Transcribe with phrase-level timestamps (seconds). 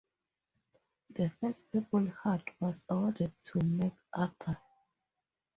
[1.11, 4.57] The first Purple Heart was awarded to MacArthur.